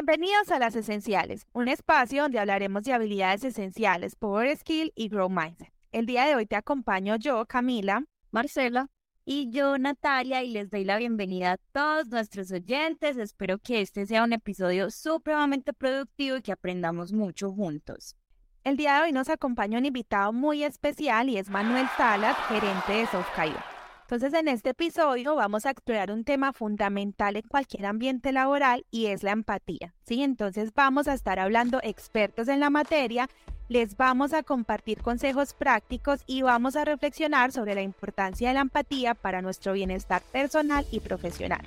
[0.00, 5.28] Bienvenidos a Las Esenciales, un espacio donde hablaremos de habilidades esenciales, Power Skill y Grow
[5.28, 5.72] Mindset.
[5.90, 8.90] El día de hoy te acompaño yo, Camila, Marcela
[9.24, 13.16] y yo, Natalia, y les doy la bienvenida a todos nuestros oyentes.
[13.16, 18.14] Espero que este sea un episodio supremamente productivo y que aprendamos mucho juntos.
[18.62, 22.92] El día de hoy nos acompaña un invitado muy especial y es Manuel Salas, gerente
[22.92, 23.77] de SoftCaio.
[24.10, 29.08] Entonces, en este episodio vamos a explorar un tema fundamental en cualquier ambiente laboral y
[29.08, 29.92] es la empatía.
[30.06, 30.22] ¿sí?
[30.22, 33.28] Entonces, vamos a estar hablando expertos en la materia,
[33.68, 38.62] les vamos a compartir consejos prácticos y vamos a reflexionar sobre la importancia de la
[38.62, 41.60] empatía para nuestro bienestar personal y profesional.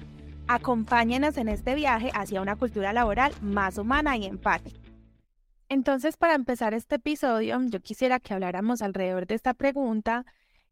[0.48, 4.80] Acompáñenos en este viaje hacia una cultura laboral más humana y empática.
[5.70, 10.26] Entonces, para empezar este episodio, yo quisiera que habláramos alrededor de esta pregunta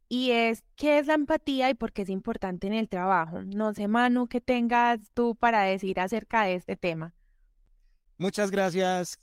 [0.10, 3.44] y es qué es la empatía y por qué es importante en el trabajo.
[3.44, 7.14] No sé, Manu, qué tengas tú para decir acerca de este tema.
[8.18, 9.20] Muchas gracias,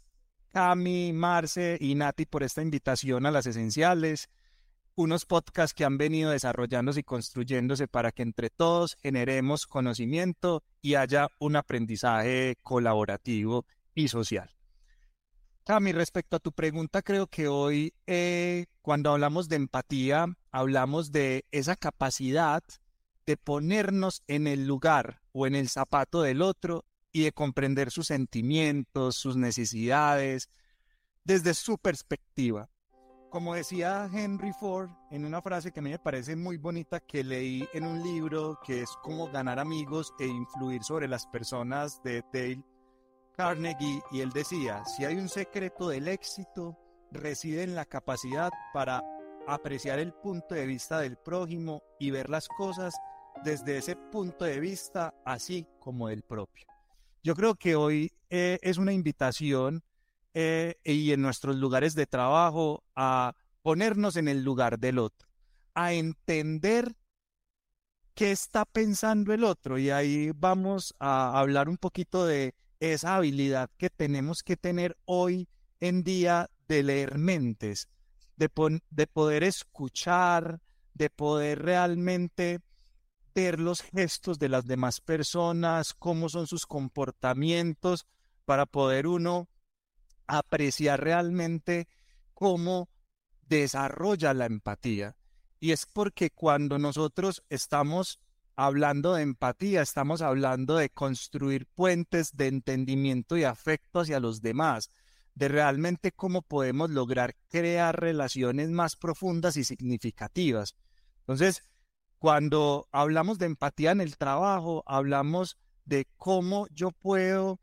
[0.53, 4.31] Cami, Marce y Nati por esta invitación a las esenciales,
[4.95, 10.95] unos podcasts que han venido desarrollándose y construyéndose para que entre todos generemos conocimiento y
[10.95, 14.56] haya un aprendizaje colaborativo y social.
[15.67, 21.45] Cami, respecto a tu pregunta, creo que hoy eh, cuando hablamos de empatía, hablamos de
[21.51, 22.63] esa capacidad
[23.27, 28.07] de ponernos en el lugar o en el zapato del otro y de comprender sus
[28.07, 30.51] sentimientos, sus necesidades,
[31.25, 32.71] desde su perspectiva.
[33.29, 37.25] Como decía Henry Ford en una frase que a mí me parece muy bonita que
[37.25, 42.23] leí en un libro que es Cómo ganar amigos e influir sobre las personas de
[42.33, 42.76] Dale
[43.37, 46.77] Carnegie y él decía, si hay un secreto del éxito,
[47.11, 49.03] reside en la capacidad para
[49.47, 52.95] apreciar el punto de vista del prójimo y ver las cosas
[53.45, 56.67] desde ese punto de vista, así como del propio.
[57.23, 59.83] Yo creo que hoy eh, es una invitación
[60.33, 65.29] eh, y en nuestros lugares de trabajo a ponernos en el lugar del otro,
[65.75, 66.95] a entender
[68.15, 73.71] qué está pensando el otro y ahí vamos a hablar un poquito de esa habilidad
[73.77, 75.49] que tenemos que tener hoy
[75.81, 77.89] en día de leer mentes,
[78.37, 78.51] de,
[78.91, 80.61] de poder escuchar,
[80.95, 82.61] de poder realmente
[83.35, 88.07] ver los gestos de las demás personas, cómo son sus comportamientos,
[88.47, 89.49] para poder uno
[90.27, 91.89] apreciar realmente
[92.33, 92.89] cómo
[93.43, 95.17] desarrolla la empatía.
[95.61, 98.21] Y es porque cuando nosotros estamos
[98.57, 104.91] hablando de empatía, estamos hablando de construir puentes de entendimiento y afecto hacia los demás,
[105.35, 110.75] de realmente cómo podemos lograr crear relaciones más profundas y significativas.
[111.21, 111.63] Entonces,
[112.19, 117.61] cuando hablamos de empatía en el trabajo, hablamos de cómo yo puedo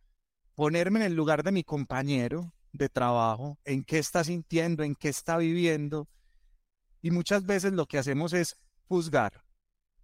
[0.54, 5.10] ponerme en el lugar de mi compañero de trabajo, en qué está sintiendo, en qué
[5.10, 6.08] está viviendo.
[7.02, 9.44] Y muchas veces lo que hacemos es juzgar,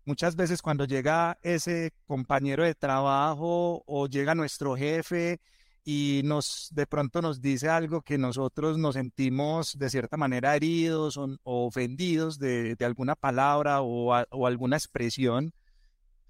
[0.10, 5.40] Muchas veces cuando llega ese compañero de trabajo o llega nuestro jefe
[5.84, 11.16] y nos de pronto nos dice algo que nosotros nos sentimos de cierta manera heridos
[11.16, 15.54] o, ofendidos de, alguna palabra o, o alguna expresión,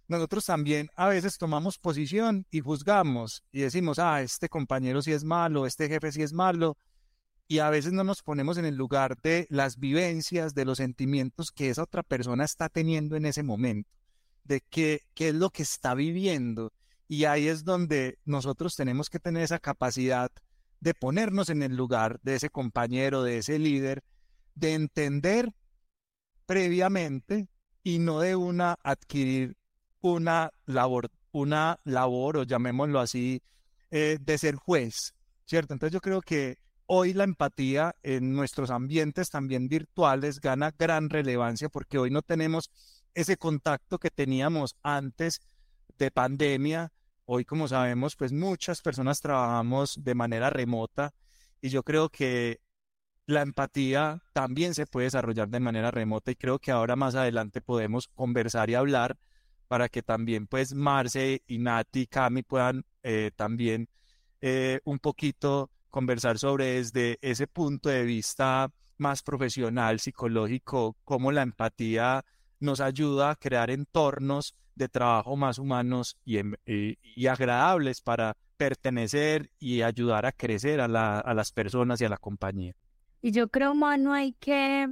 [0.09, 5.23] nosotros también a veces tomamos posición y juzgamos y decimos, ah, este compañero sí es
[5.23, 6.75] malo, este jefe sí es malo,
[7.51, 11.51] y a veces no nos ponemos en el lugar de las vivencias, de los sentimientos
[11.51, 13.89] que esa otra persona está teniendo en ese momento,
[14.43, 16.71] de qué, qué es lo que está viviendo.
[17.07, 20.29] Y ahí es donde nosotros tenemos que tener esa capacidad
[20.79, 24.03] de ponernos en el lugar de ese compañero, de ese líder,
[24.53, 25.51] de entender
[26.45, 27.47] previamente
[27.81, 29.57] y no de una adquirir
[30.01, 33.41] una labor, una labor o llamémoslo así,
[33.89, 35.15] eh, de ser juez,
[35.45, 35.73] ¿cierto?
[35.73, 36.59] Entonces yo creo que
[36.91, 42.71] hoy la empatía en nuestros ambientes también virtuales gana gran relevancia porque hoy no tenemos
[43.13, 45.39] ese contacto que teníamos antes
[45.99, 46.91] de pandemia.
[47.25, 51.13] Hoy, como sabemos, pues muchas personas trabajamos de manera remota
[51.61, 52.59] y yo creo que
[53.27, 57.61] la empatía también se puede desarrollar de manera remota y creo que ahora más adelante
[57.61, 59.15] podemos conversar y hablar
[59.67, 63.89] para que también pues Marce y Nati y Cami puedan eh, también
[64.41, 71.41] eh, un poquito conversar sobre desde ese punto de vista más profesional, psicológico, cómo la
[71.41, 72.23] empatía
[72.59, 79.49] nos ayuda a crear entornos de trabajo más humanos y, em, y, agradables para pertenecer
[79.59, 82.75] y ayudar a crecer a, la, a las personas y a la compañía.
[83.21, 84.87] Y yo creo, Manu, hay que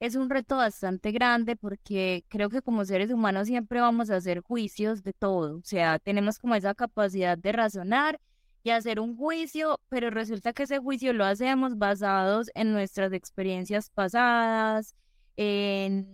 [0.00, 4.40] es un reto bastante grande porque creo que como seres humanos siempre vamos a hacer
[4.40, 8.18] juicios de todo, o sea, tenemos como esa capacidad de razonar
[8.62, 13.90] y hacer un juicio, pero resulta que ese juicio lo hacemos basados en nuestras experiencias
[13.90, 14.94] pasadas,
[15.36, 16.06] en,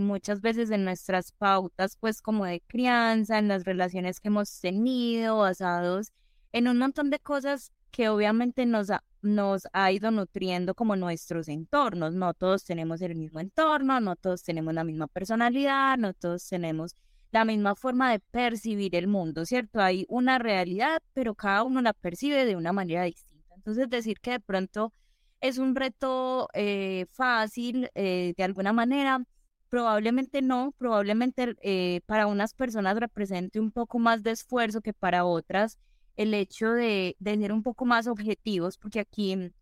[0.00, 5.38] muchas veces en nuestras pautas, pues como de crianza, en las relaciones que hemos tenido,
[5.38, 6.12] basados
[6.52, 11.48] en un montón de cosas que obviamente nos ha, nos ha ido nutriendo como nuestros
[11.48, 12.14] entornos.
[12.14, 16.94] No todos tenemos el mismo entorno, no todos tenemos la misma personalidad, no todos tenemos
[17.32, 19.80] la misma forma de percibir el mundo, ¿cierto?
[19.80, 23.54] Hay una realidad, pero cada uno la percibe de una manera distinta.
[23.54, 24.92] Entonces, decir que de pronto
[25.40, 29.22] es un reto eh, fácil eh, de alguna manera,
[29.68, 35.24] probablemente no, probablemente eh, para unas personas represente un poco más de esfuerzo que para
[35.24, 35.78] otras
[36.16, 39.52] el hecho de, de ser un poco más objetivos, porque aquí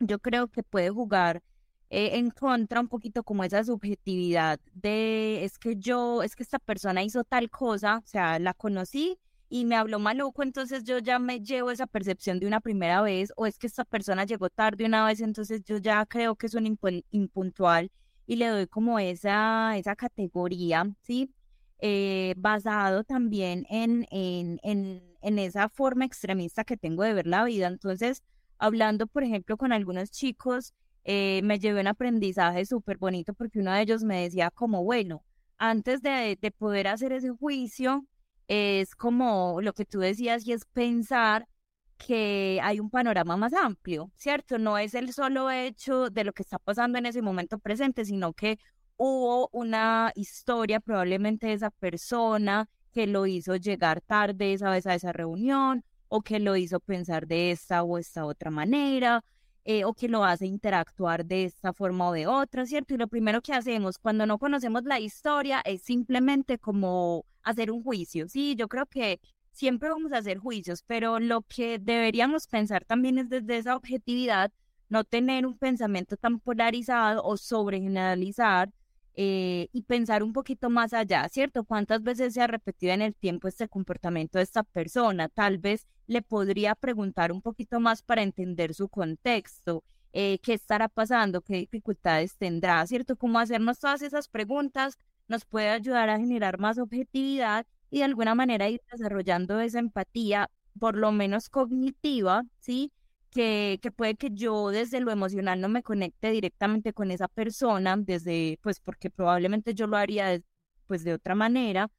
[0.00, 1.42] yo creo que puede jugar
[1.90, 6.58] eh, en contra un poquito como esa subjetividad de es que yo, es que esta
[6.58, 9.18] persona hizo tal cosa, o sea, la conocí
[9.48, 13.32] y me habló maluco, entonces yo ya me llevo esa percepción de una primera vez,
[13.36, 16.54] o es que esta persona llegó tarde una vez, entonces yo ya creo que es
[16.54, 16.66] un
[17.10, 17.90] impuntual
[18.26, 21.32] y le doy como esa, esa categoría, ¿sí?
[21.80, 27.44] Eh, basado también en, en, en, en esa forma extremista que tengo de ver la
[27.44, 27.68] vida.
[27.68, 28.22] Entonces,
[28.58, 30.74] hablando, por ejemplo, con algunos chicos,
[31.10, 35.24] eh, me llevé un aprendizaje súper bonito porque uno de ellos me decía como, bueno,
[35.56, 38.04] antes de, de poder hacer ese juicio,
[38.46, 41.48] es como lo que tú decías y es pensar
[41.96, 44.58] que hay un panorama más amplio, ¿cierto?
[44.58, 48.34] No es el solo hecho de lo que está pasando en ese momento presente, sino
[48.34, 48.58] que
[48.98, 54.94] hubo una historia probablemente de esa persona que lo hizo llegar tarde esa vez a
[54.94, 59.24] esa reunión o que lo hizo pensar de esta o esta otra manera
[59.70, 62.94] eh, o que lo hace interactuar de esta forma o de otra, ¿cierto?
[62.94, 67.82] Y lo primero que hacemos cuando no conocemos la historia es simplemente como hacer un
[67.82, 68.54] juicio, ¿sí?
[68.56, 69.20] Yo creo que
[69.52, 74.50] siempre vamos a hacer juicios, pero lo que deberíamos pensar también es desde esa objetividad,
[74.88, 78.72] no tener un pensamiento tan polarizado o sobregeneralizar
[79.20, 81.64] eh, y pensar un poquito más allá, ¿cierto?
[81.64, 85.28] ¿Cuántas veces se ha repetido en el tiempo este comportamiento de esta persona?
[85.28, 89.82] Tal vez le podría preguntar un poquito más para entender su contexto,
[90.12, 93.16] eh, qué estará pasando, qué dificultades tendrá, ¿cierto?
[93.16, 98.34] Cómo hacernos todas esas preguntas nos puede ayudar a generar más objetividad y de alguna
[98.36, 100.48] manera ir desarrollando esa empatía,
[100.78, 102.92] por lo menos cognitiva, ¿sí?
[103.30, 107.96] Que, que puede que yo desde lo emocional no me conecte directamente con esa persona,
[107.96, 110.44] desde, pues porque probablemente yo lo haría de,
[110.86, 111.90] pues de otra manera,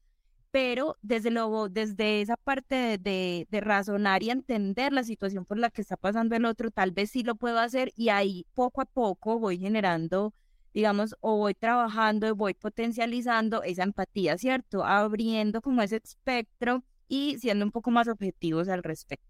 [0.52, 5.70] pero desde luego, desde esa parte de, de, razonar y entender la situación por la
[5.70, 8.86] que está pasando el otro, tal vez sí lo puedo hacer y ahí poco a
[8.86, 10.34] poco voy generando,
[10.74, 14.84] digamos, o voy trabajando voy potencializando esa empatía, ¿cierto?
[14.86, 19.29] Abriendo como ese espectro y siendo un poco más objetivos al respecto.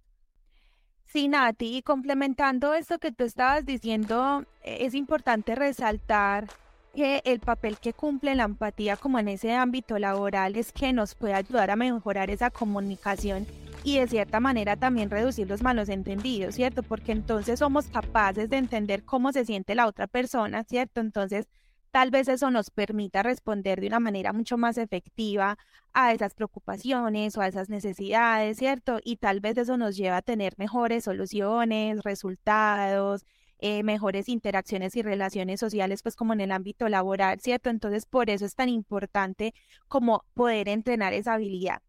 [1.11, 6.47] Sí, Nati, y complementando esto que tú estabas diciendo, e, es importante resaltar
[6.93, 11.15] que el papel que cumple la empatía como en ese ámbito laboral es que nos
[11.15, 13.47] puede ayudar a mejorar esa comunicación
[13.83, 16.83] y de cierta manera también reducir los malos entendidos, ¿cierto?
[16.83, 21.01] Porque entonces somos capaces de entender cómo se siente la otra persona, ¿cierto?
[21.01, 21.47] Entonces
[21.91, 25.57] Tal vez eso nos permita responder de una manera mucho más efectiva
[25.93, 28.99] a esas preocupaciones o a esas necesidades, ¿cierto?
[29.03, 33.25] Y tal vez eso nos lleva a tener mejores soluciones, resultados,
[33.57, 37.69] eh, mejores interacciones y relaciones sociales, pues como en el ámbito laboral, ¿cierto?
[37.69, 39.53] Entonces, por eso es tan importante
[39.87, 41.81] como poder entrenar esa habilidad.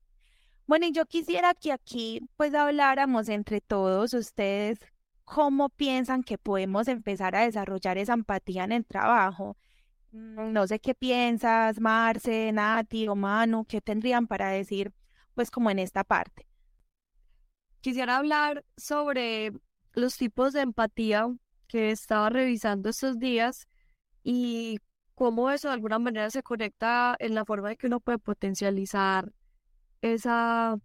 [0.66, 4.78] Bueno, y yo quisiera que aquí pues habláramos entre todos ustedes
[5.25, 9.57] cómo piensan que podemos empezar a desarrollar esa empatía en el trabajo.
[10.12, 14.93] Mm, no sé qué piensas, Marce, Nati o Manu, qué tendrían para decir,
[15.35, 16.47] pues como en esta parte.
[17.81, 19.52] Quisiera hablar sobre
[19.95, 21.29] los tipos de empatía
[21.67, 23.69] que estaba revisando estos días
[24.23, 24.81] y
[25.14, 29.33] cómo eso de alguna manera se conecta en la forma de que uno puede potencializar
[30.02, 30.79] esa,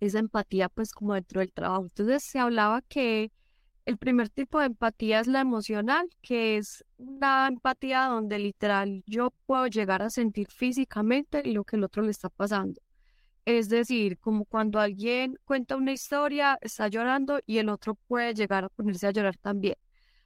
[0.00, 1.84] esa empatía pues como dentro del trabajo.
[1.84, 3.32] Entonces se hablaba que
[3.88, 9.32] el primer tipo de empatía es la emocional, que es una empatía donde literal yo
[9.46, 12.82] puedo llegar a sentir físicamente lo que el otro le está pasando.
[13.46, 18.64] Es decir, como cuando alguien cuenta una historia, está llorando y el otro puede llegar
[18.64, 19.76] a ponerse a llorar también.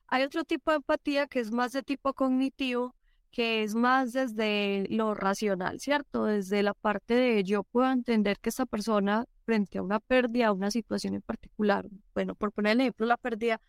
[0.09, 2.97] Hay otro tipo de empatía que es más de tipo cognitivo,
[3.33, 6.27] que es más desde lo racional, ¿cierto?
[6.27, 10.53] Desde la parte de yo puedo entender que esta persona frente a una pérdida, a
[10.53, 13.61] una situación en particular, bueno, por poner el ejemplo, la pérdida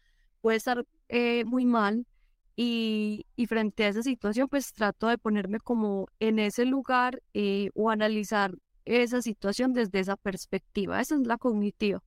[0.42, 2.06] puede estar eh, muy mal
[2.56, 7.70] y, y, frente a esa situación, pues trato de ponerme como en ese lugar eh,
[7.74, 8.54] o analizar
[8.86, 11.02] esa situación desde esa perspectiva.
[11.02, 12.04] Esa es la cognitiva.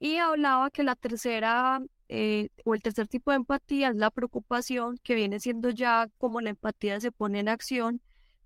[0.00, 4.98] Y hablaba que la tercera eh, o el tercer tipo de empatía es la preocupación,
[5.02, 8.00] que viene siendo ya como la empatía se pone en acción,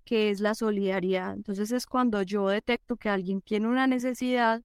[0.05, 1.33] que es la solidaridad.
[1.33, 4.61] Entonces es cuando yo detecto que alguien tiene una necesidad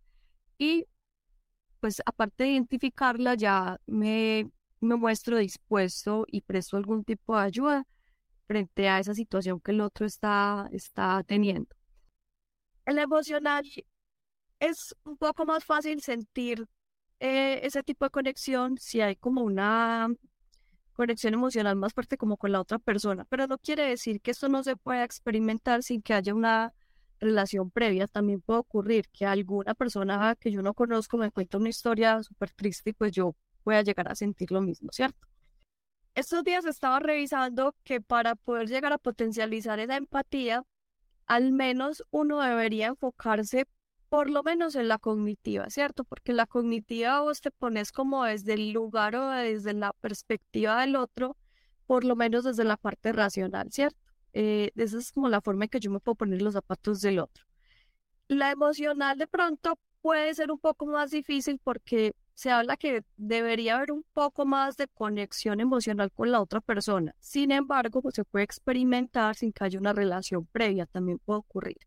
[0.59, 0.87] y
[1.81, 4.51] pues aparte de identificarla ya me,
[4.81, 7.87] me muestro dispuesto y presto algún tipo de ayuda
[8.47, 11.69] frente a esa situación que el otro está, está teniendo.
[12.85, 13.65] El emocional
[14.59, 16.67] es un poco más fácil sentir
[17.21, 20.09] eh, ese tipo de conexión si hay como una
[20.93, 24.49] conexión emocional más fuerte como con la otra persona, pero no quiere decir que esto
[24.49, 26.75] no se pueda experimentar sin que haya una
[27.21, 28.07] relación previa.
[28.09, 32.51] También puede ocurrir que alguna persona que yo no conozco me cuente una historia súper
[32.53, 35.27] triste y pues yo pueda llegar a sentir lo mismo, ¿cierto?
[36.15, 40.65] Estos días estaba revisando que para poder llegar a potencializar esa empatía,
[41.27, 43.67] al menos uno debería enfocarse
[44.09, 46.05] por lo menos en la cognitiva, ¿cierto?
[46.05, 50.97] Porque la cognitiva vos te pones como desde el lugar o desde la perspectiva del
[50.97, 51.37] otro,
[51.87, 53.99] por lo menos desde la parte racional, ¿cierto?
[54.33, 57.19] Eh, esa es como la forma en que yo me puedo poner los zapatos del
[57.19, 57.45] otro.
[58.29, 63.77] La emocional de pronto puede ser un poco más difícil porque se habla que debería
[63.77, 67.15] haber un poco más de conexión emocional con la otra persona.
[67.19, 71.79] Sin embargo, pues, se puede experimentar sin que haya una relación previa, también puede ocurrir.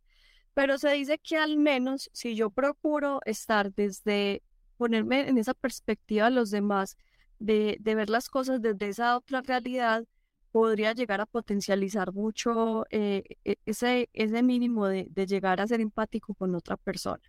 [0.53, 4.43] Pero se dice que al menos si yo procuro estar desde
[4.77, 6.98] ponerme en esa perspectiva de los demás,
[7.39, 10.05] de, de ver las cosas desde esa otra realidad,
[10.51, 15.81] podría llegar a potencializar mucho eh, e, ese, ese mínimo de, de, llegar a ser
[15.81, 17.24] empático con otra persona.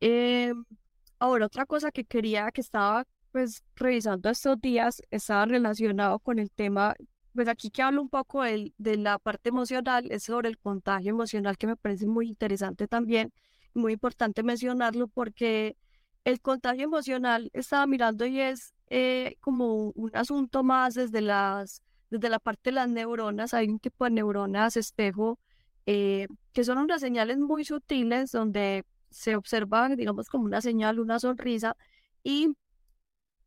[0.00, 0.52] Eh,
[1.18, 6.50] ahora, otra cosa que quería, que estaba pues revisando estos días, estaba relacionado con el
[6.50, 6.94] tema
[7.34, 11.10] pues aquí que hablo un poco de, de, la parte emocional, es sobre el contagio
[11.10, 13.32] emocional que me parece muy interesante también,
[13.74, 15.76] muy importante mencionarlo porque
[16.24, 22.28] el contagio emocional estaba mirando y es eh, como un asunto más desde, las, desde
[22.28, 25.38] la parte de las neuronas, hay un tipo de neuronas espejo
[25.86, 31.18] eh, que son unas señales muy sutiles donde se observa, digamos, como una señal, una
[31.18, 31.76] sonrisa
[32.22, 32.54] y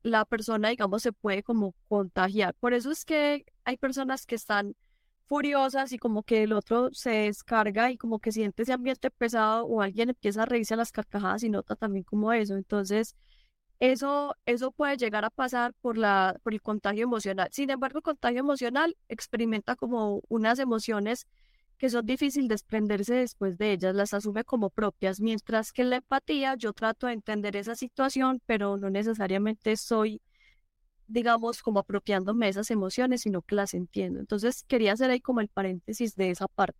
[0.05, 2.53] la persona, digamos, se puede como contagiar.
[2.55, 4.75] Por eso es que hay personas que están
[5.25, 9.65] furiosas y como que el otro se descarga y como que siente ese ambiente pesado
[9.65, 12.55] o alguien empieza a reírse a las carcajadas y nota también como eso.
[12.55, 13.15] Entonces,
[13.79, 17.49] eso, eso puede llegar a pasar por, la, por el contagio emocional.
[17.51, 21.27] Sin embargo, el contagio emocional experimenta como unas emociones
[21.77, 26.55] que son difíciles desprenderse después de ellas, las asume como propias, mientras que la empatía
[26.55, 30.21] yo trato de entender esa situación, pero no necesariamente soy,
[31.07, 34.19] digamos, como apropiándome esas emociones, sino que las entiendo.
[34.19, 36.79] Entonces quería hacer ahí como el paréntesis de esa parte.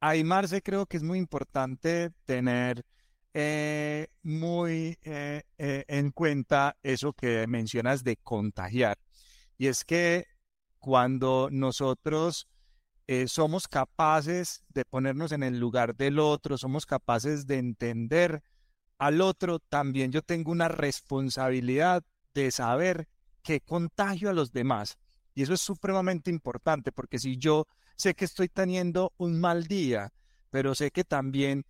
[0.00, 2.84] Ahí, Marce, creo que es muy importante tener
[3.32, 8.98] eh, muy eh, eh, en cuenta eso que mencionas de contagiar.
[9.56, 10.26] Y es que
[10.78, 12.46] cuando nosotros
[13.06, 18.42] eh, somos capaces de ponernos en el lugar del otro, somos capaces de entender
[18.98, 23.08] al otro, también yo tengo una responsabilidad de saber
[23.42, 24.96] que contagio a los demás.
[25.34, 30.12] Y eso es supremamente importante, porque si yo sé que estoy teniendo un mal día,
[30.50, 31.66] pero sé que también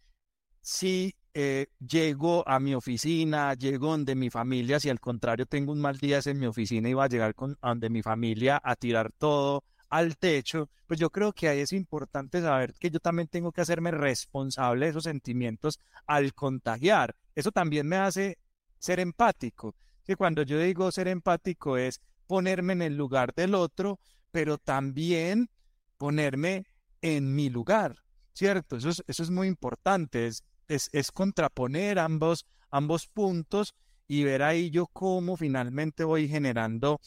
[0.61, 5.81] si eh, llego a mi oficina, llego donde mi familia, si al contrario tengo un
[5.81, 8.77] mal día es en mi oficina y va a llegar con, donde mi familia a
[8.77, 13.29] tirar todo, al techo, pues yo creo que ahí es importante saber que yo también
[13.29, 17.15] tengo que hacerme responsable de esos sentimientos al contagiar.
[17.35, 18.39] Eso también me hace
[18.79, 19.75] ser empático.
[20.05, 23.99] Que cuando yo digo ser empático es ponerme en el lugar del otro,
[24.31, 25.49] pero también
[25.97, 26.67] ponerme
[27.01, 27.97] en mi lugar,
[28.33, 28.77] ¿cierto?
[28.77, 33.75] Eso es, muy importante, es, es, es contraponer ambos, ambos puntos
[34.07, 37.01] y ver ahí yo cómo finalmente voy generando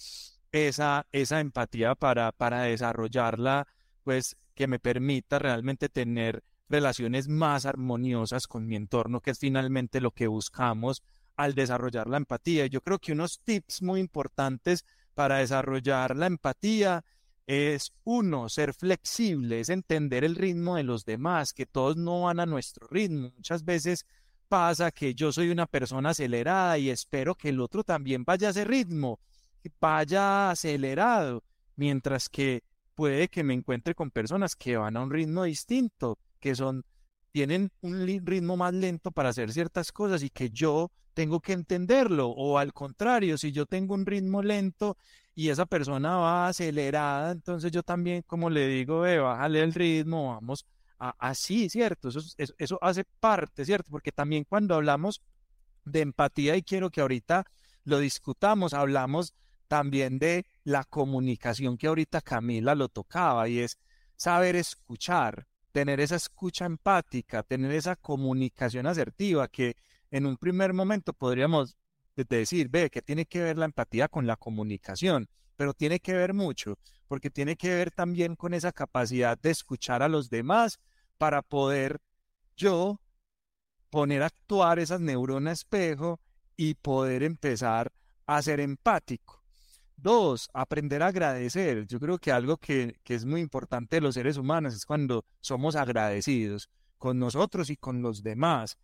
[0.57, 3.67] esa, esa empatía para, para desarrollarla,
[4.03, 10.01] pues que me permita realmente tener relaciones más armoniosas con mi entorno, que es finalmente
[10.01, 11.03] lo que buscamos
[11.35, 12.65] al desarrollar la empatía.
[12.65, 14.83] Yo creo que unos tips muy importantes
[15.13, 17.05] para desarrollar la empatía
[17.45, 22.39] es uno, ser flexible, es entender el ritmo de los demás, que todos no van
[22.39, 23.31] a nuestro ritmo.
[23.35, 24.05] Muchas veces
[24.49, 28.51] pasa que yo soy una persona acelerada y espero que el otro también vaya a
[28.51, 29.19] ese ritmo
[29.79, 31.43] vaya acelerado,
[31.75, 32.63] mientras que
[32.95, 36.83] puede que me encuentre con personas que van a un ritmo distinto, que son
[37.31, 42.29] tienen un ritmo más lento para hacer ciertas cosas y que yo tengo que entenderlo
[42.29, 44.97] o al contrario, si yo tengo un ritmo lento
[45.35, 50.33] y esa persona va acelerada, entonces yo también como le digo, ve, bájale el ritmo,
[50.33, 50.65] vamos
[50.97, 52.09] a, así, ¿cierto?
[52.09, 53.91] Eso, eso, eso hace parte, ¿cierto?
[53.91, 55.21] Porque también cuando hablamos
[55.91, 57.45] de empatía y quiero que ahorita
[57.83, 58.73] lo discutamos.
[58.73, 59.33] Hablamos
[59.67, 63.77] también de la comunicación que ahorita Camila lo tocaba y es
[64.15, 69.75] saber escuchar, tener esa escucha empática, tener esa comunicación asertiva que
[70.11, 71.77] en un primer momento podríamos
[72.15, 76.33] decir, ve, que tiene que ver la empatía con la comunicación, pero tiene que ver
[76.33, 80.79] mucho, porque tiene que ver también con esa capacidad de escuchar a los demás
[81.17, 81.99] para poder
[82.55, 82.99] yo
[83.89, 86.19] poner a actuar esas neuronas espejo
[86.55, 87.91] y poder empezar
[88.25, 89.43] a ser empático.
[89.97, 91.87] Dos, aprender a agradecer.
[91.87, 95.25] Yo creo que algo que, que es muy importante de los seres humanos es cuando
[95.41, 98.77] somos agradecidos con nosotros y con los demás.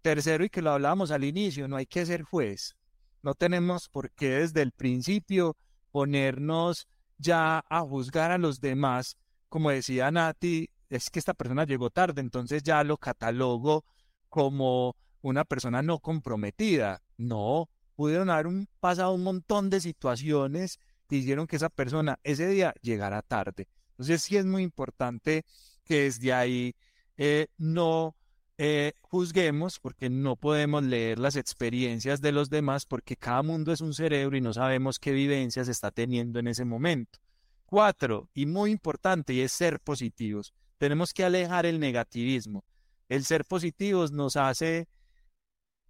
[0.00, 2.76] Tercero, y que lo hablábamos al inicio, no hay que ser juez.
[3.22, 5.56] No tenemos por qué desde el principio
[5.90, 9.16] ponernos ya a juzgar a los demás.
[9.48, 13.84] Como decía Nati, es que esta persona llegó tarde, entonces ya lo catalogo
[14.28, 17.02] como una persona no comprometida.
[17.16, 22.48] No, pudieron haber un, pasado un montón de situaciones que hicieron que esa persona ese
[22.48, 23.68] día llegara tarde.
[23.90, 25.44] Entonces sí es muy importante
[25.84, 26.74] que desde ahí
[27.16, 28.16] eh, no
[28.56, 33.80] eh, juzguemos porque no podemos leer las experiencias de los demás porque cada mundo es
[33.80, 37.18] un cerebro y no sabemos qué vivencias está teniendo en ese momento.
[37.64, 40.52] Cuatro, y muy importante, y es ser positivos.
[40.78, 42.64] Tenemos que alejar el negativismo.
[43.08, 44.86] El ser positivos nos hace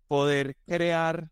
[0.08, 1.30] poder crear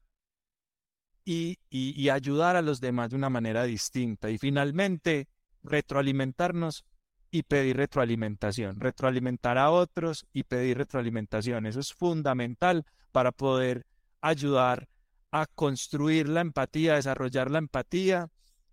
[1.25, 4.31] y, ayudar a los demás de una manera distinta.
[4.31, 5.29] Y finalmente,
[5.63, 6.85] retroalimentarnos
[7.31, 11.67] y pedir retroalimentación, retroalimentar a otros y pedir retroalimentación.
[11.67, 13.87] Eso es fundamental para poder
[14.21, 14.89] ayudar
[15.31, 18.29] a construir la empatía, a desarrollar la empatía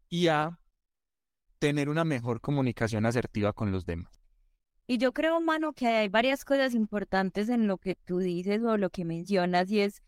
[0.10, 0.60] y a
[1.60, 4.20] tener una mejor comunicación asertiva con los demás.
[4.88, 8.76] Y yo creo, mano, que hay varias cosas importantes en lo que tú dices o
[8.76, 10.02] lo que mencionas y es,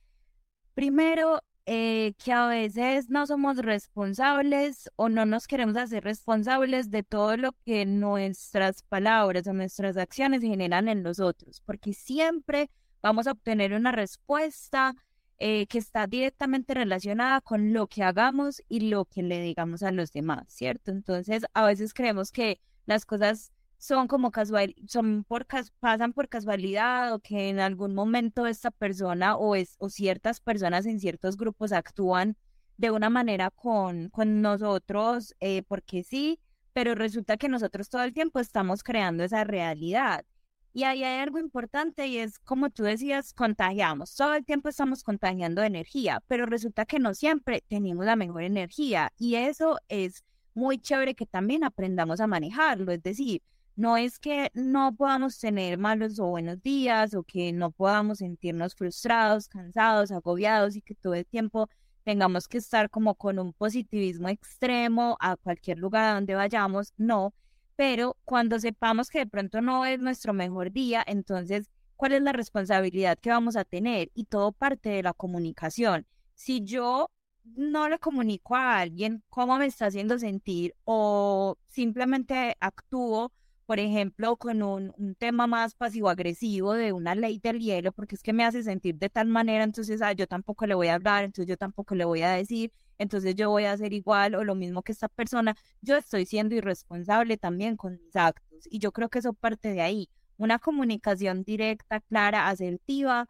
[0.74, 7.04] primero, eh, que a veces no somos responsables o no nos queremos hacer responsables de
[7.04, 12.70] todo lo que nuestras palabras o nuestras acciones generan en los otros, porque siempre
[13.02, 14.96] vamos a obtener una respuesta
[15.38, 19.92] eh, que está directamente relacionada con lo que hagamos y lo que le digamos a
[19.92, 20.92] los demás, ¿cierto?
[20.92, 25.48] Entonces, a veces creemos que las cosas son como casual, son por
[25.80, 30.86] pasan por casualidad o que en algún momento esta persona o, es, o ciertas personas
[30.86, 32.38] en ciertos grupos actúan
[32.78, 36.40] de una manera con, con nosotros eh, porque sí,
[36.74, 40.26] pero resulta que nosotros todo el tiempo estamos creando esa realidad.
[40.74, 44.14] Y ahí hay algo importante y es, como tú decías, contagiamos.
[44.16, 49.12] Todo el tiempo estamos contagiando energía, pero resulta que no siempre tenemos la mejor energía.
[49.18, 52.92] Y eso es muy chévere que también aprendamos a manejarlo.
[52.92, 53.42] Es decir,
[53.76, 58.76] no es que no podamos tener malos o buenos días o que no podamos sentirnos
[58.76, 61.70] frustrados, cansados, agobiados y que todo el tiempo
[62.04, 67.34] tengamos que estar como con un positivismo extremo a cualquier lugar donde vayamos, no,
[67.76, 72.34] pero cuando sepamos que de pronto no es nuestro mejor día, entonces, ¿cuál es la
[72.34, 74.12] responsabilidad que vamos a tener?
[74.14, 76.06] Y todo parte de la comunicación.
[76.34, 77.10] Si yo
[77.44, 83.32] no le comunico a alguien cómo me está haciendo sentir o simplemente actúo
[83.72, 88.34] por ejemplo, con un, tema más pasivo-agresivo de una ley del hielo, porque es que
[88.34, 91.56] me hace sentir de tal manera, entonces yo tampoco le voy a hablar, entonces yo
[91.56, 94.92] tampoco le voy a decir, entonces yo voy a hacer igual o lo mismo que
[94.92, 99.32] esta persona, yo estoy siendo irresponsable también con mis actos y yo creo que eso
[99.32, 103.30] parte de ahí, una comunicación directa, clara, asertiva,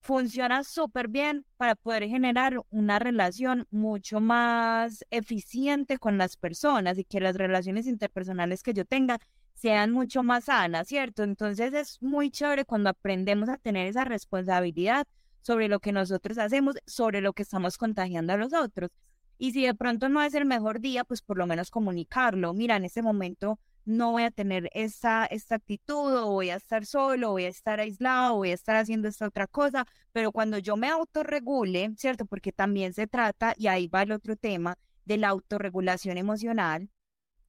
[0.00, 7.04] funciona súper bien para poder generar una relación mucho más eficiente con las personas y
[7.04, 9.18] que las relaciones interpersonales que yo tenga
[9.62, 11.22] sean mucho más sanas, ¿cierto?
[11.22, 15.06] Entonces es muy chévere cuando aprendemos a tener esa responsabilidad
[15.40, 18.90] sobre lo que nosotros hacemos, sobre lo que estamos contagiando a los otros.
[19.38, 22.54] Y si de pronto no es el mejor día, pues por lo menos comunicarlo.
[22.54, 26.84] Mira, en este momento no voy a tener esta, esta actitud, o voy a estar
[26.84, 30.76] solo, voy a estar aislado, voy a estar haciendo esta otra cosa, pero cuando yo
[30.76, 32.26] me autorregule, ¿cierto?
[32.26, 36.88] Porque también se trata, y ahí va el otro tema, de la autorregulación emocional,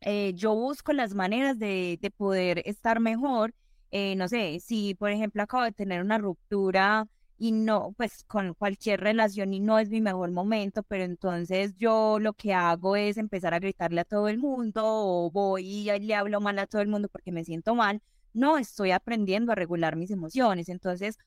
[0.05, 3.53] eh, yo busco las maneras de, de poder estar mejor.
[3.91, 8.53] Eh, no sé, si por ejemplo acabo de tener una ruptura y no, pues con
[8.53, 13.17] cualquier relación y no es mi mejor momento, pero entonces yo lo que hago es
[13.17, 16.81] empezar a gritarle a todo el mundo o voy y le hablo mal a todo
[16.81, 18.01] el mundo porque me siento mal.
[18.33, 20.69] No, estoy aprendiendo a regular mis emociones.
[20.69, 21.17] Entonces,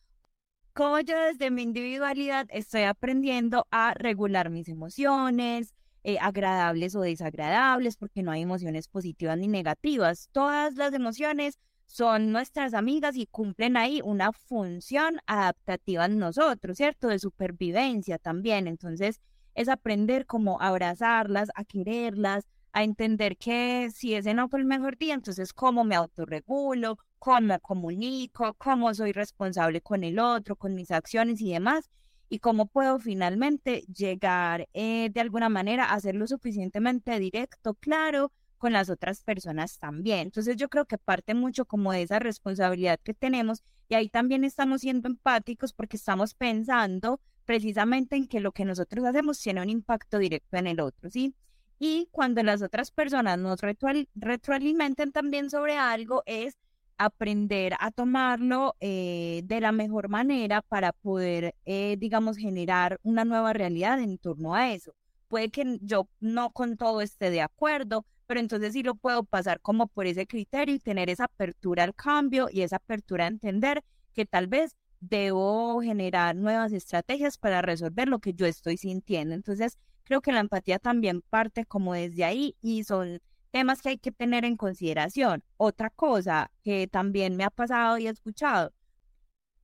[0.72, 5.74] como yo desde mi individualidad estoy aprendiendo a regular mis emociones,
[6.08, 10.28] eh, agradables o desagradables, porque no hay emociones positivas ni negativas.
[10.30, 17.08] Todas las emociones son nuestras amigas y cumplen ahí una función adaptativa en nosotros, ¿cierto?
[17.08, 18.68] De supervivencia también.
[18.68, 19.20] Entonces,
[19.56, 24.96] es aprender cómo abrazarlas, a quererlas, a entender que si ese no fue el mejor
[24.98, 30.76] día, entonces cómo me autorregulo, cómo me comunico, cómo soy responsable con el otro, con
[30.76, 31.90] mis acciones y demás,
[32.28, 38.72] y cómo puedo finalmente llegar eh, de alguna manera a ser suficientemente directo, claro, con
[38.72, 40.20] las otras personas también.
[40.20, 44.44] Entonces yo creo que parte mucho como de esa responsabilidad que tenemos y ahí también
[44.44, 49.70] estamos siendo empáticos porque estamos pensando precisamente en que lo que nosotros hacemos tiene un
[49.70, 51.34] impacto directo en el otro, ¿sí?
[51.78, 56.56] Y cuando las otras personas nos retroalimenten también sobre algo, es
[56.98, 63.52] aprender a tomarlo eh, de la mejor manera para poder, eh, digamos, generar una nueva
[63.52, 64.94] realidad en torno a eso.
[65.28, 69.60] Puede que yo no con todo esté de acuerdo, pero entonces sí lo puedo pasar
[69.60, 73.82] como por ese criterio y tener esa apertura al cambio y esa apertura a entender
[74.14, 79.34] que tal vez debo generar nuevas estrategias para resolver lo que yo estoy sintiendo.
[79.34, 83.98] Entonces, Creo que la empatía también parte como desde ahí y son temas que hay
[83.98, 85.42] que tener en consideración.
[85.56, 88.72] Otra cosa que también me ha pasado y he escuchado,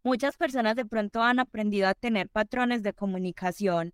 [0.03, 3.93] muchas personas de pronto han aprendido a tener patrones de comunicación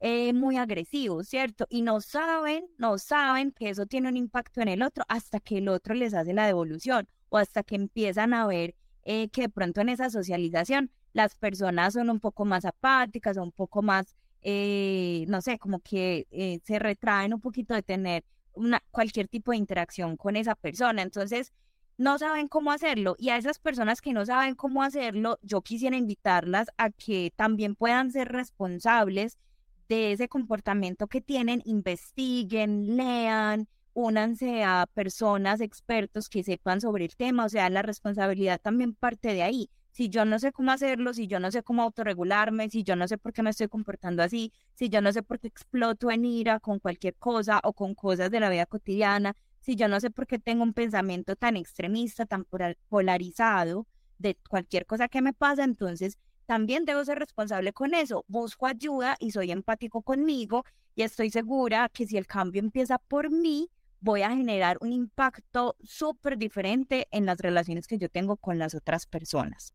[0.00, 1.66] eh, muy agresivos, ¿cierto?
[1.68, 5.58] Y no saben, no saben que eso tiene un impacto en el otro hasta que
[5.58, 9.48] el otro les hace la devolución o hasta que empiezan a ver eh, que de
[9.48, 14.16] pronto en esa socialización las personas son un poco más apáticas, o un poco más
[14.42, 19.52] eh, no sé, como que eh, se retraen un poquito de tener una, cualquier tipo
[19.52, 21.02] de interacción con esa persona.
[21.02, 21.52] Entonces,
[21.98, 23.16] no saben cómo hacerlo.
[23.18, 27.74] Y a esas personas que no saben cómo hacerlo, yo quisiera invitarlas a que también
[27.74, 29.38] puedan ser responsables
[29.88, 37.16] de ese comportamiento que tienen, investiguen, lean, únanse a personas expertos que sepan sobre el
[37.16, 37.44] tema.
[37.44, 41.26] O sea, la responsabilidad también parte de ahí si yo no sé cómo hacerlo, si
[41.26, 44.52] yo no sé cómo autorregularme, si yo no sé por qué me estoy comportando así,
[44.74, 48.30] si yo no sé por qué exploto en ira con cualquier cosa o con cosas
[48.30, 52.26] de la vida cotidiana, si yo no sé por qué tengo un pensamiento tan extremista,
[52.26, 52.46] tan
[52.88, 53.86] polarizado
[54.18, 58.24] de cualquier cosa que me pasa, entonces también debo ser responsable con eso.
[58.28, 63.30] Busco ayuda y soy empático conmigo y estoy segura que si el cambio empieza por
[63.30, 68.58] mí, voy a generar un impacto súper diferente en las relaciones que yo tengo con
[68.58, 69.74] las otras personas.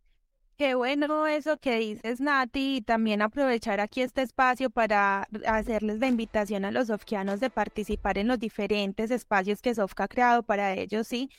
[0.57, 6.07] Qué bueno eso que dices, Nati, y también aprovechar aquí este espacio para hacerles la
[6.07, 10.73] invitación a los sofkianos de participar en los diferentes espacios que Sofka ha creado para
[10.73, 11.29] ellos, ¿sí?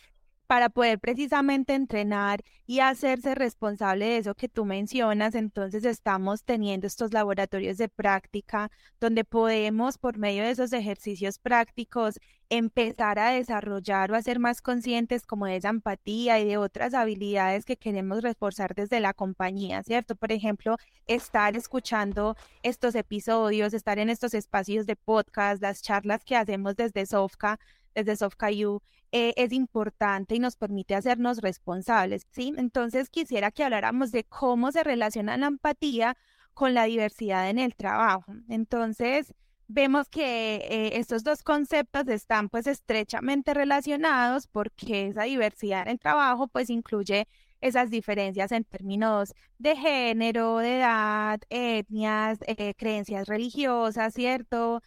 [0.48, 5.34] Para poder precisamente entrenar y hacerse responsable de eso que tú mencionas.
[5.34, 12.18] Entonces estamos teniendo estos laboratorios de práctica donde podemos, por medio de esos ejercicios prácticos,
[12.48, 16.94] empezar a desarrollar o a ser más conscientes como de esa empatía y de otras
[16.94, 20.16] habilidades que queremos reforzar desde la compañía, ¿cierto?
[20.16, 26.36] Por ejemplo, estar escuchando estos episodios, estar en estos espacios de podcast, las charlas que
[26.36, 27.58] hacemos desde Sofka,
[28.04, 28.80] desde SoftKU,
[29.10, 32.52] eh, es importante y nos permite hacernos responsables, ¿sí?
[32.56, 36.16] Entonces quisiera que habláramos de cómo se relaciona la empatía
[36.54, 38.32] con la diversidad en el trabajo.
[38.48, 39.34] Entonces,
[39.66, 45.98] vemos que eh, estos dos conceptos están pues estrechamente relacionados porque esa diversidad en el
[45.98, 47.26] trabajo pues incluye
[47.60, 54.82] esas diferencias en términos de género, de edad, etnias, eh, creencias religiosas, ¿cierto?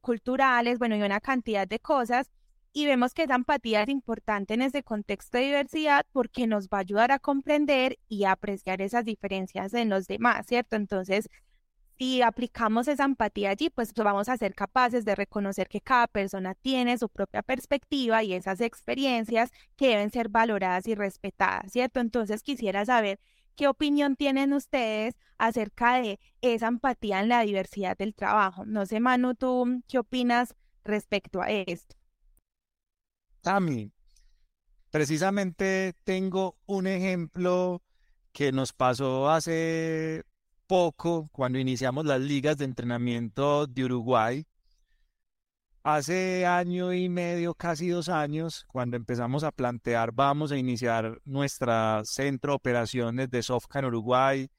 [0.00, 2.30] culturales, bueno, y una cantidad de cosas
[2.72, 6.78] y vemos que esa empatía es importante en ese contexto de diversidad porque nos va
[6.78, 10.76] a ayudar a comprender y apreciar esas diferencias en los demás, ¿cierto?
[10.76, 11.28] Entonces,
[11.98, 16.54] si aplicamos esa empatía allí, pues vamos a ser capaces de reconocer que cada persona
[16.54, 22.00] tiene su propia perspectiva y esas experiencias que deben ser valoradas y respetadas, ¿cierto?
[22.00, 23.18] Entonces, quisiera saber
[23.56, 28.64] qué opinión tienen ustedes acerca de esa empatía en la diversidad del trabajo.
[28.64, 30.54] No sé, Manu, ¿tú qué opinas
[30.84, 31.97] respecto a esto?
[34.90, 37.82] Precisamente tengo un ejemplo
[38.32, 40.24] que nos pasó hace
[40.66, 44.46] poco cuando iniciamos las ligas de entrenamiento de Uruguay.
[45.82, 52.02] Hace año y medio, casi dos años, cuando empezamos a plantear, vamos a iniciar nuestra
[52.04, 54.50] centro de operaciones de Sofca en Uruguay,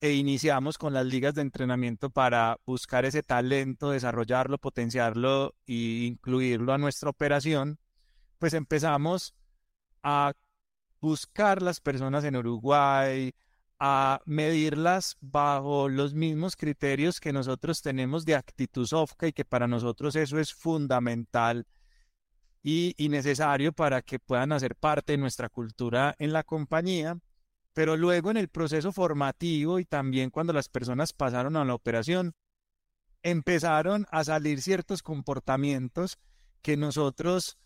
[0.00, 6.72] e iniciamos con las ligas de entrenamiento para buscar ese talento, desarrollarlo, potenciarlo e incluirlo
[6.72, 7.78] a nuestra operación
[8.42, 9.36] pues empezamos
[10.02, 10.32] a
[11.00, 13.32] buscar las personas en Uruguay,
[13.78, 19.68] a medirlas bajo los mismos criterios que nosotros tenemos de actitud sofca y que para
[19.68, 21.68] nosotros eso es fundamental
[22.64, 27.16] y, y necesario para que puedan hacer parte de nuestra cultura en la compañía.
[27.74, 32.34] Pero luego en el proceso formativo y también cuando las personas pasaron a la operación,
[33.22, 36.18] empezaron a salir ciertos comportamientos
[36.60, 37.56] que nosotros,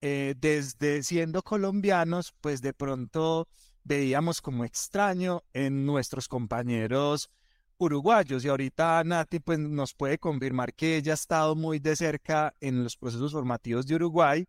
[0.00, 3.48] eh, desde siendo colombianos, pues de pronto
[3.84, 7.30] veíamos como extraño en nuestros compañeros
[7.78, 8.44] uruguayos.
[8.44, 12.84] Y ahorita Nati pues, nos puede confirmar que ella ha estado muy de cerca en
[12.84, 14.46] los procesos formativos de Uruguay,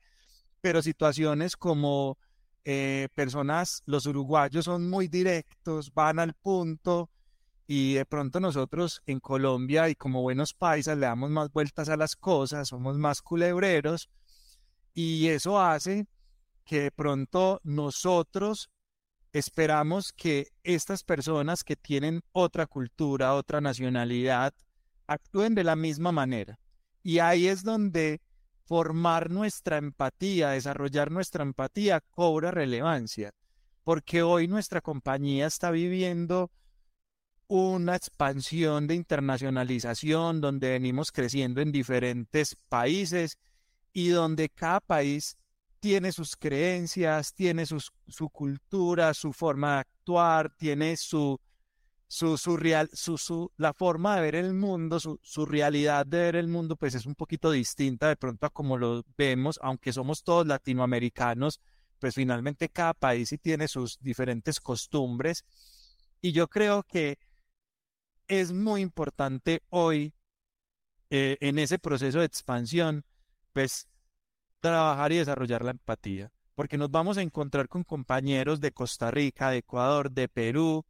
[0.61, 2.17] pero situaciones como
[2.63, 7.09] eh, personas, los uruguayos son muy directos, van al punto
[7.65, 11.97] y de pronto nosotros en Colombia y como buenos paisas le damos más vueltas a
[11.97, 14.09] las cosas, somos más culebreros
[14.93, 16.07] y eso hace
[16.65, 18.69] que de pronto nosotros
[19.33, 24.53] esperamos que estas personas que tienen otra cultura, otra nacionalidad,
[25.07, 26.59] actúen de la misma manera.
[27.03, 28.21] Y ahí es donde
[28.65, 33.33] formar nuestra empatía, desarrollar nuestra empatía cobra relevancia,
[33.83, 36.51] porque hoy nuestra compañía está viviendo
[37.47, 43.37] una expansión de internacionalización donde venimos creciendo en diferentes países
[43.93, 45.37] y donde cada país
[45.79, 51.39] tiene sus creencias, tiene su cultura, su forma de actuar, tiene su,
[52.11, 56.17] su, su, real, su, su, la forma de ver el mundo, su, su realidad de
[56.17, 59.93] ver el mundo, pues es un poquito distinta de pronto a como lo vemos, aunque
[59.93, 61.61] somos todos latinoamericanos,
[61.99, 65.45] pues finalmente cada país sí tiene sus diferentes costumbres.
[66.19, 67.17] Y yo creo que
[68.27, 70.13] es muy importante hoy,
[71.11, 73.05] eh, en ese proceso de expansión,
[73.53, 73.87] pues
[74.59, 79.49] trabajar y desarrollar la empatía, porque nos vamos a encontrar con compañeros de Costa Rica,
[79.49, 80.85] de Ecuador, de Perú,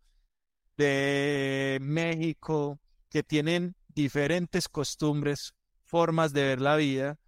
[0.77, 7.19] de México, que tienen diferentes costumbres, formas de ver la vida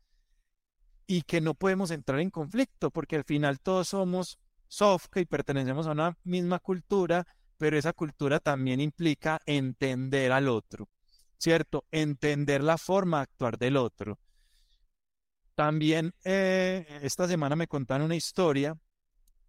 [1.05, 5.85] y que no podemos entrar en conflicto, porque al final todos somos soft y pertenecemos
[5.87, 10.89] a una misma cultura, pero esa cultura también implica entender al otro,
[11.37, 11.85] ¿cierto?
[11.91, 14.19] Entender la forma de actuar del otro.
[15.55, 18.75] También eh, esta semana me contaron una historia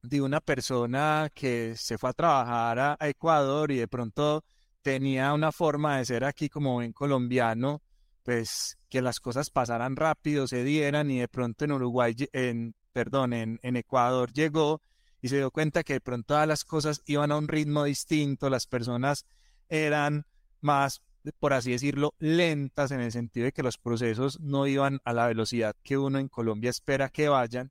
[0.02, 4.44] de una persona que se fue a trabajar a, Ecuador y de pronto
[4.82, 7.82] tenía una forma de ser aquí como en colombiano,
[8.22, 13.32] pues que las cosas pasaran rápido, se dieran y de pronto en Uruguay, en, perdón,
[13.32, 14.82] en, en Ecuador llegó
[15.22, 18.50] y se dio cuenta que de pronto todas las cosas iban a un ritmo distinto,
[18.50, 19.24] las personas
[19.70, 20.26] eran
[20.60, 21.00] más
[21.32, 25.26] por así decirlo, lentas en el sentido de que los procesos no iban a la
[25.26, 27.70] velocidad que uno en Colombia espera que vayan.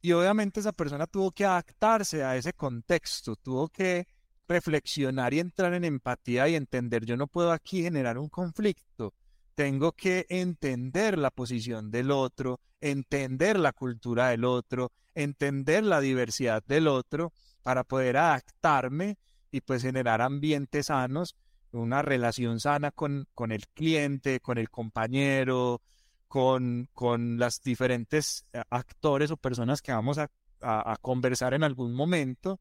[0.00, 4.06] Y obviamente esa persona tuvo que adaptarse a ese contexto, tuvo que
[4.48, 9.14] reflexionar y entrar en empatía y entender, yo no puedo aquí generar un conflicto,
[9.54, 16.64] tengo que entender la posición del otro, entender la cultura del otro, entender la diversidad
[16.66, 19.18] del otro para poder adaptarme
[19.52, 21.36] y pues generar ambientes sanos
[21.72, 25.80] una relación sana con, con el cliente, con el compañero,
[26.28, 30.30] con, con las diferentes eh, actores o personas que vamos a,
[30.60, 32.60] a, conversar en algún momento.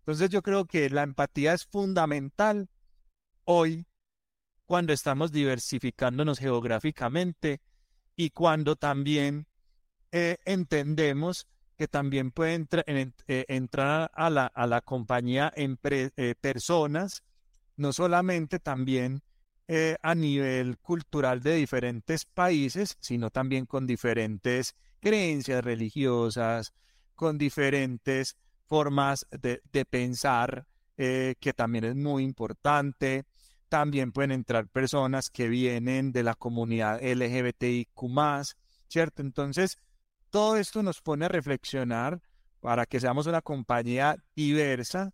[0.00, 2.68] Entonces yo creo que la empatía es fundamental
[3.44, 3.86] hoy
[4.66, 7.60] cuando estamos diversificándonos geográficamente
[8.16, 9.46] y cuando también
[10.12, 15.78] eh, entendemos que también puede eh, entrar a la, a la compañía en
[16.40, 17.22] personas
[17.78, 19.22] no solamente también
[19.68, 26.72] eh, a nivel cultural de diferentes países, sino también con diferentes creencias religiosas,
[27.14, 28.36] con diferentes
[28.66, 33.24] formas de, pensar, eh, que también es muy importante.
[33.68, 37.90] También pueden entrar personas que vienen de la comunidad LGBTIQ,
[38.88, 39.22] ¿cierto?
[39.22, 39.76] Entonces,
[40.30, 42.20] todo esto nos pone a reflexionar
[42.60, 45.12] para que seamos una compañía diversa,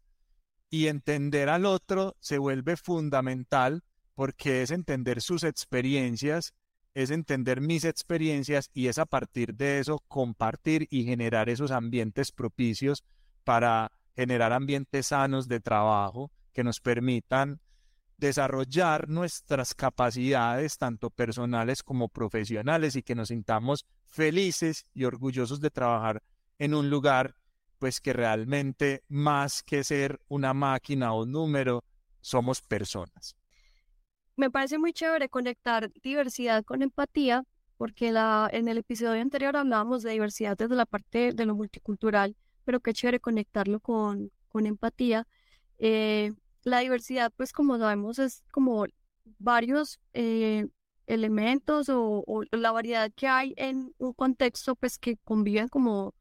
[0.75, 3.85] y entender al otro se vuelve fundamental
[4.17, 6.53] porque es entender sus experiencias,
[6.95, 12.33] es entender mis experiencias y es a partir de eso compartir y generar esos ambientes
[12.33, 13.05] propicios
[13.45, 17.61] para generar ambientes sanos de trabajo que nos permitan
[18.17, 25.71] desarrollar nuestras capacidades, tanto personales como profesionales, y que nos sintamos felices y orgullosos de
[25.71, 26.21] trabajar
[26.59, 27.37] en un lugar
[27.79, 31.85] pues que realmente más que ser una máquina o un número,
[32.21, 33.37] somos personas.
[34.37, 37.45] Me parece muy chévere conectar diversidad con empatía,
[37.77, 42.37] porque la, en el episodio anterior hablábamos de diversidad desde la parte de lo multicultural,
[42.65, 45.27] pero qué chévere conectarlo con, con empatía.
[45.79, 46.33] Eh,
[46.63, 48.87] la diversidad, pues como sabemos, es como
[49.39, 50.67] varios, eh,
[51.07, 56.15] elementos o, la variedad que hay en un contexto, pues que conviven como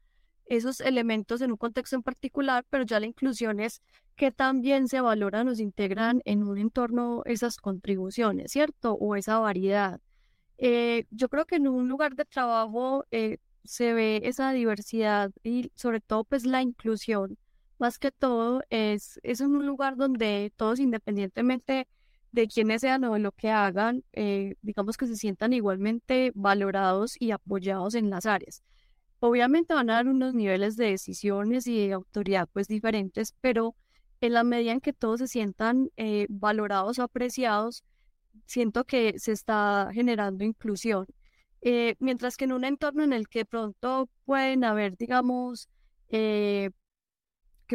[0.45, 3.81] esos elementos en un contexto en particular, pero ya la inclusión es
[4.15, 8.93] que también se valoran o se integran en un entorno esas contribuciones, ¿cierto?
[8.93, 9.99] O esa variedad.
[10.57, 15.71] Eh, yo creo que en un lugar de trabajo eh, se ve esa diversidad y
[15.75, 17.37] sobre todo pues la inclusión,
[17.79, 21.87] más que todo es, es un lugar donde todos independientemente
[22.31, 27.15] de quiénes sean o de lo que hagan, eh, digamos que se sientan igualmente valorados
[27.19, 28.63] y apoyados en las áreas.
[29.25, 33.73] Obviamente van a dar unos niveles de decisiones y de autoridad pues diferentes, pero
[34.19, 37.85] en la medida en que todos se sientan eh, valorados apreciados,
[38.45, 41.05] siento que se está generando inclusión.
[41.61, 45.69] Eh, mientras que en un entorno en el que pronto pueden haber, digamos,
[46.09, 46.73] que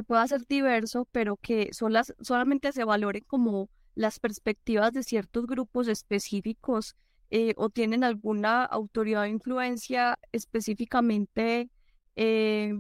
[0.07, 6.95] pueda ser diverso, pero que solamente se valore como las perspectivas de ciertos grupos específicos
[7.31, 11.71] eh, o tienen alguna autoridad o influencia específicamente
[12.17, 12.75] eh,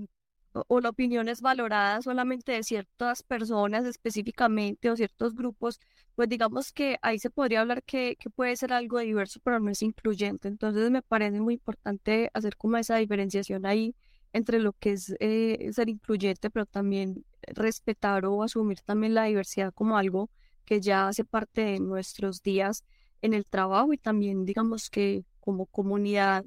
[0.68, 5.78] o, la opinión es valorada solamente de ciertas personas específicamente o ciertos grupos,
[6.14, 9.70] pues digamos que ahí se podría hablar que, que puede ser algo diverso, pero no
[9.70, 10.48] es incluyente.
[10.48, 13.94] Entonces me parece muy importante hacer como esa diferenciación ahí
[14.32, 19.72] entre lo que es eh, ser incluyente, pero también respetar o asumir también la diversidad
[19.74, 20.30] como algo
[20.64, 22.84] que ya hace parte de nuestros días
[23.22, 26.44] en el trabajo y también digamos que como comunidad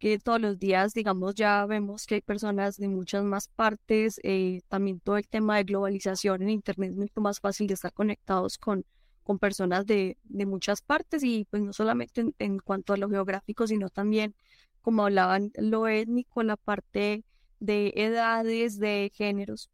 [0.00, 4.62] que todos los días, digamos, ya vemos que hay personas de muchas más partes, eh,
[4.68, 8.56] también todo el tema de globalización en Internet es mucho más fácil de estar conectados
[8.56, 8.86] con,
[9.22, 13.66] con personas de, de muchas partes y pues no solamente en, cuanto a lo geográfico,
[13.66, 14.34] sino también,
[14.80, 17.24] como hablaban, lo étnico, la parte
[17.60, 19.70] de edades, de géneros.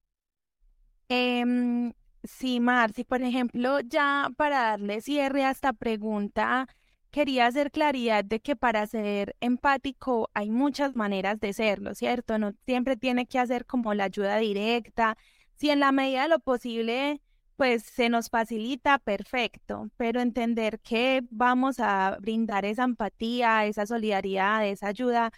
[1.09, 1.93] Em,
[2.27, 6.67] Sí, Marci, por ejemplo, ya para darle cierre a esta pregunta,
[7.11, 12.39] quería hacer claridad de que para ser empático hay muchas maneras de serlo, ¿cierto?
[12.39, 15.17] No siempre tiene que hacer como la ayuda directa.
[15.55, 17.21] Si en la medida de lo posible,
[17.57, 24.67] pues se nos facilita, perfecto, pero entender que vamos a brindar esa empatía, esa solidaridad,
[24.67, 25.33] esa ayuda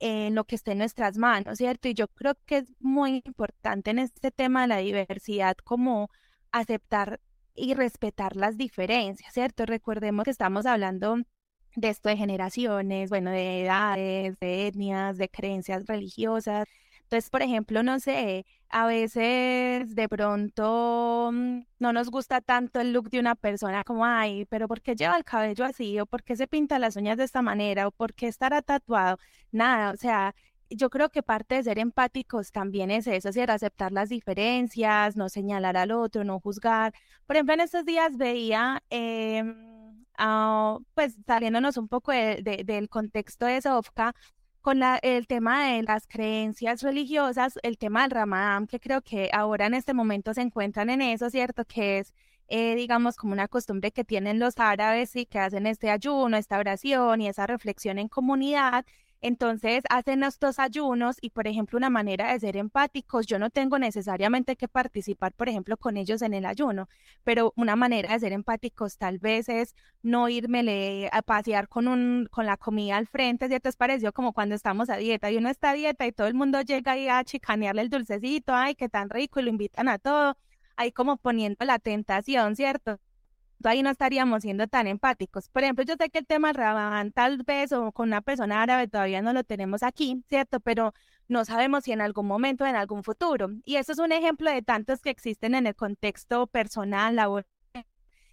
[0.00, 1.88] en lo que esté en nuestras manos, ¿cierto?
[1.88, 6.10] Y yo creo que es muy importante en este tema de la diversidad como
[6.52, 7.20] aceptar
[7.54, 9.66] y respetar las diferencias, ¿cierto?
[9.66, 11.18] Recordemos que estamos hablando
[11.76, 16.66] de esto de generaciones, bueno, de edades, de etnias, de creencias religiosas.
[17.02, 22.92] Entonces, por ejemplo, no sé, a veces de pronto mm, no nos gusta tanto el
[22.92, 25.98] look de una persona como, ay, pero ¿por qué lleva el cabello así?
[26.00, 27.86] ¿O por qué se pinta las uñas de esta manera?
[27.88, 29.18] ¿O por qué estará tatuado?
[29.52, 30.34] Nada, o sea,
[30.70, 35.16] yo creo que parte de ser empáticos también es eso, es decir, aceptar las diferencias,
[35.16, 36.94] no señalar al otro, no juzgar.
[37.26, 40.04] Por ejemplo, en estos días veía, em,
[40.94, 44.14] pues saliéndonos un poco del contexto de Sofka,
[44.60, 49.30] con la, el tema de las creencias religiosas, el tema del Ramadán, que creo que
[49.32, 51.64] ahora en este momento se encuentran en eso, ¿cierto?
[51.64, 52.12] Que es,
[52.48, 56.58] eh, digamos, como una costumbre que tienen los árabes y que hacen este ayuno, esta
[56.58, 58.84] oración y esa reflexión en comunidad.
[59.20, 63.78] Entonces hacen estos ayunos y, por ejemplo, una manera de ser empáticos, yo no tengo
[63.78, 66.88] necesariamente que participar, por ejemplo, con ellos en el ayuno,
[67.24, 72.28] pero una manera de ser empáticos tal vez es no irme a pasear con, un,
[72.30, 73.68] con la comida al frente, ¿cierto?
[73.68, 76.34] Es parecido como cuando estamos a dieta y uno está a dieta y todo el
[76.34, 79.98] mundo llega ahí a chicanearle el dulcecito, ay, qué tan rico y lo invitan a
[79.98, 80.36] todo,
[80.76, 83.00] ahí como poniendo la tentación, ¿cierto?
[83.64, 85.48] Ahí no estaríamos siendo tan empáticos.
[85.48, 88.88] Por ejemplo, yo sé que el tema Ramadán tal vez o con una persona árabe
[88.88, 90.60] todavía no lo tenemos aquí, ¿cierto?
[90.60, 90.94] Pero
[91.26, 93.50] no sabemos si en algún momento, en algún futuro.
[93.64, 97.46] Y eso es un ejemplo de tantos que existen en el contexto personal, laboral.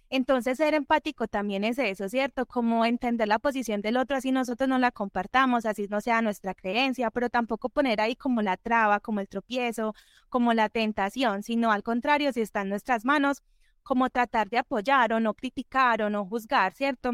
[0.08, 2.46] Entonces, ser empático también es eso, ¿cierto?
[2.46, 6.54] Como entender la posición del otro, así nosotros no la compartamos, así no sea nuestra
[6.54, 9.94] creencia, pero tampoco poner ahí como la traba, como el tropiezo,
[10.28, 13.42] como la tentación, sino al contrario, si está en nuestras manos,
[13.86, 17.12] como tratar de apoyar o no criticar o no juzgar, ¿cierto?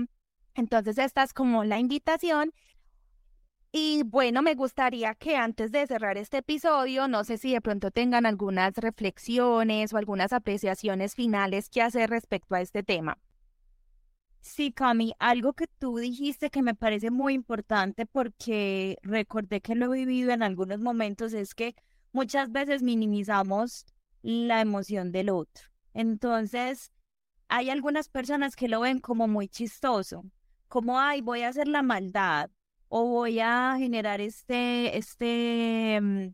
[0.54, 2.52] Entonces esta es como la invitación.
[3.72, 7.90] Y bueno, me gustaría que antes de cerrar este episodio, no sé si de pronto
[7.90, 13.18] tengan algunas reflexiones o algunas apreciaciones finales que hacer respecto a este tema.
[14.40, 19.92] Sí, Cami, algo que tú dijiste que me parece muy importante porque recordé que lo
[19.92, 21.74] he vivido en algunos momentos es que
[22.12, 23.84] muchas veces minimizamos
[24.22, 25.71] la emoción del otro.
[25.94, 26.92] Entonces,
[27.48, 30.24] hay algunas personas que lo ven como muy chistoso,
[30.68, 32.50] como, ay, voy a hacer la maldad
[32.88, 36.28] o voy a generar este, este, mm,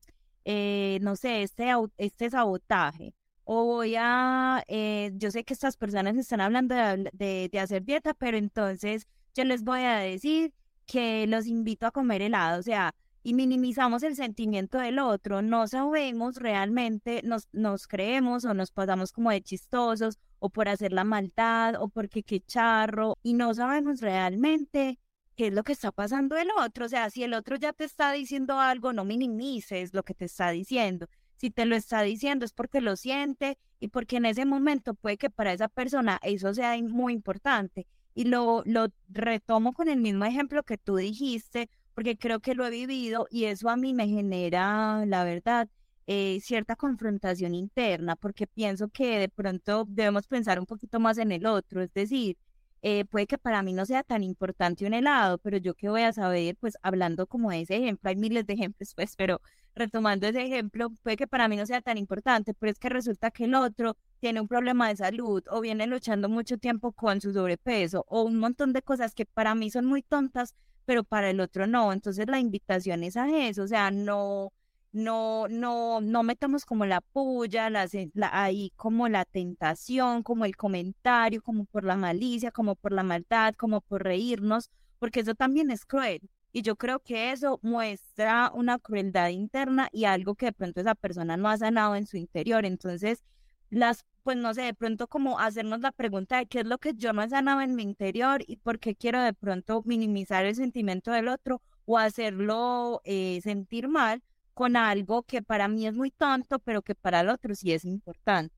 [0.45, 3.15] eh, no sé, este, este sabotaje.
[3.45, 7.85] O voy a, eh, yo sé que estas personas están hablando de, de, de hacer
[7.85, 10.53] dieta, pero entonces yo les voy a decir
[10.87, 12.95] que los invito a comer helado, o sea,
[13.29, 19.13] y minimizamos el sentimiento del otro, no sabemos realmente, nos, nos creemos o nos pasamos
[19.13, 24.01] como de chistosos o por hacer la maldad o porque qué charro y no sabemos
[24.01, 24.99] realmente
[25.37, 26.87] qué es lo que está pasando el otro.
[26.87, 30.25] O sea, si el otro ya te está diciendo algo, no minimices lo que te
[30.25, 31.07] está diciendo.
[31.37, 35.19] Si te lo está diciendo es porque lo siente y porque en ese momento puede
[35.19, 37.87] que para esa persona eso sea muy importante.
[38.15, 41.69] Y lo, lo retomo con el mismo ejemplo que tú dijiste,
[41.99, 45.69] porque creo que lo he vivido y eso a mí me genera, la verdad,
[46.07, 51.33] eh, cierta confrontación interna, porque pienso que de pronto debemos pensar un poquito más en
[51.33, 52.37] el otro, es decir,
[52.83, 56.03] eh, puede que para mí no sea tan importante un helado, pero yo qué voy
[56.03, 59.41] a saber, pues hablando como de ese ejemplo, hay miles de ejemplos, pues, pero
[59.75, 63.33] retomando ese ejemplo, puede que para mí no sea tan importante, pero es que resulta
[63.33, 67.33] que el otro tiene un problema de salud o viene luchando mucho tiempo con su
[67.33, 70.55] sobrepeso o un montón de cosas que para mí son muy tontas,
[70.89, 71.93] pero para el otro no.
[71.93, 74.55] Entonces la invitación es a eso, o sea, no,
[74.91, 77.87] no, no, no metamos como la puya, la,
[78.33, 83.55] ahí como la tentación, como el comentario, como por la malicia, como por la maldad,
[83.55, 86.23] como por reírnos, porque eso también es cruel.
[86.53, 90.95] Y yo creo que eso muestra una crueldad interna y algo que de pronto esa
[90.95, 92.65] persona no ha sanado en su interior.
[92.65, 93.23] Entonces,
[93.71, 96.93] las pues no sé, de pronto como hacernos la pregunta de qué es lo que
[96.95, 100.55] yo no he sanado en mi interior y por qué quiero de pronto minimizar el
[100.55, 106.11] sentimiento del otro o hacerlo eh, sentir mal con algo que para mí es muy
[106.11, 108.55] tonto, pero que para el otro sí es importante.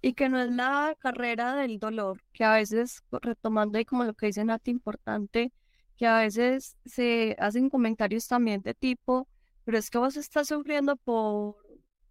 [0.00, 4.14] Y que no es la carrera del dolor, que a veces, retomando ahí como lo
[4.14, 5.52] que dice Nati, importante,
[5.98, 9.28] que a veces se hacen comentarios también de tipo,
[9.64, 11.56] pero es que vos estás sufriendo por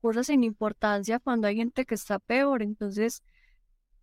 [0.05, 2.61] cosas sin importancia cuando hay gente que está peor.
[2.61, 3.23] Entonces,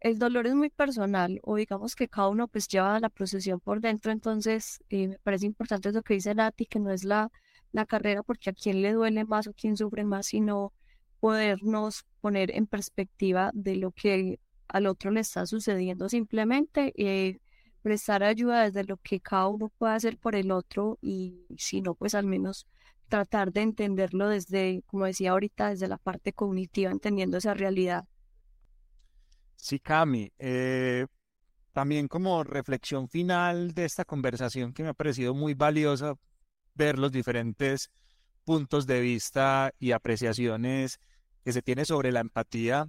[0.01, 3.81] el dolor es muy personal o digamos que cada uno pues lleva la procesión por
[3.81, 4.11] dentro.
[4.11, 7.31] Entonces, eh, me parece importante lo que dice Nati, que no es la,
[7.71, 10.73] la carrera porque a quién le duele más o quién sufre más, sino
[11.21, 16.93] podernos poner en perspectiva de lo que al otro le está sucediendo simplemente.
[16.97, 17.39] Eh,
[17.83, 21.95] prestar ayuda desde lo que cada uno puede hacer por el otro y si no,
[21.95, 22.67] pues al menos
[23.13, 28.09] tratar de entenderlo desde, como decía ahorita, desde la parte cognitiva, entendiendo esa realidad.
[29.55, 30.33] Sí, Cami.
[30.39, 31.05] Eh,
[31.75, 36.15] también como reflexión final de esta conversación que me ha parecido muy valiosa,
[36.73, 37.91] ver los diferentes
[38.45, 40.99] puntos de vista y apreciaciones
[41.45, 42.89] que se tiene sobre la empatía,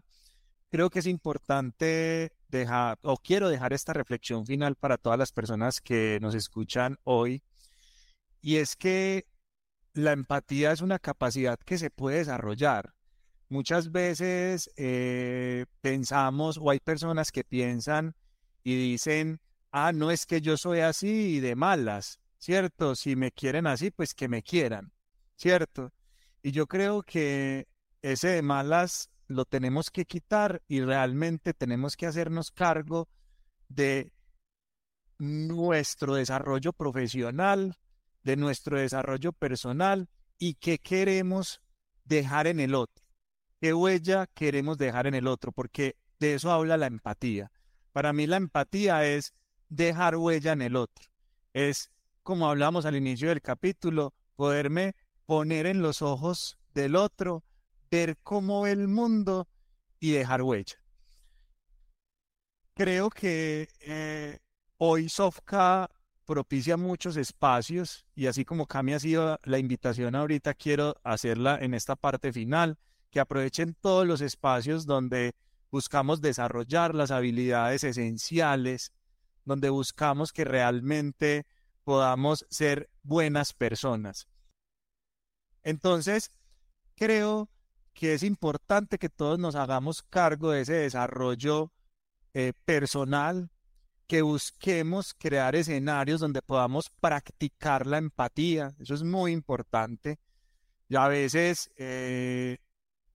[0.69, 5.81] creo que es importante dejar, o quiero dejar esta reflexión final para todas las personas
[5.81, 7.43] que nos escuchan hoy,
[8.41, 9.25] y es que
[9.93, 12.93] la empatía es una capacidad que se puede desarrollar.
[13.49, 18.15] Muchas veces eh, pensamos o hay personas que piensan
[18.63, 19.39] y dicen,
[19.71, 22.95] ah, no es que yo soy así y de malas, ¿cierto?
[22.95, 24.91] Si me quieren así, pues que me quieran,
[25.35, 25.91] ¿cierto?
[26.41, 27.67] Y yo creo que
[28.01, 33.07] ese de malas lo tenemos que quitar y realmente tenemos que hacernos cargo
[33.69, 34.11] de
[35.19, 37.77] nuestro desarrollo profesional,
[38.23, 41.61] de nuestro desarrollo personal y qué queremos
[42.05, 43.05] dejar en el otro,
[43.61, 47.51] qué huella queremos dejar en el otro, porque de eso habla la empatía.
[47.91, 49.33] Para mí la empatía es
[49.69, 51.09] dejar huella en el otro,
[51.53, 51.89] es
[52.23, 54.95] como hablamos al inicio del capítulo, poderme
[55.25, 57.43] poner en los ojos del otro,
[57.91, 59.47] ver cómo el mundo
[59.99, 60.75] y dejar huella.
[62.73, 64.39] Creo que eh,
[64.77, 65.89] hoy Sofka
[66.25, 71.73] propicia muchos espacios y así como Cami ha sido la invitación ahorita, quiero hacerla en
[71.73, 72.77] esta parte final,
[73.11, 75.35] que aprovechen todos los espacios donde
[75.69, 78.91] buscamos desarrollar las habilidades esenciales,
[79.45, 81.45] donde buscamos que realmente
[81.83, 84.27] podamos ser buenas personas.
[85.63, 86.31] Entonces,
[86.95, 87.49] creo
[87.93, 91.71] que es importante que todos nos hagamos cargo de ese desarrollo
[92.33, 93.51] eh, personal,
[94.13, 98.75] que busquemos crear escenarios donde podamos practicar la empatía.
[98.77, 100.19] Eso es muy importante.
[100.87, 102.59] Y a veces eh,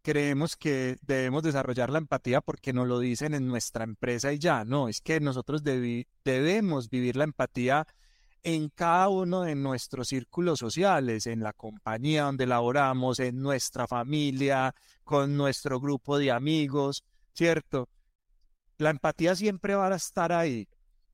[0.02, 4.64] creemos que debemos desarrollar la empatía porque nos lo dicen en nuestra empresa y ya.
[4.64, 7.86] No, es que nosotros debemos vivir la empatía
[8.42, 14.74] en cada uno de nuestros círculos sociales, en la compañía donde laboramos, en nuestra familia,
[15.04, 17.88] con nuestro grupo de amigos, ¿cierto?
[18.78, 20.66] La empatía siempre va a estar ahí